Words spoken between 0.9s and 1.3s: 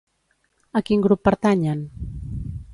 grup